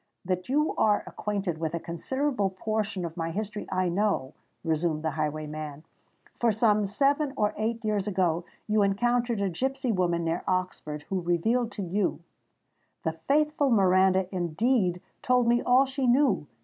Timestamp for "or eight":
7.37-7.85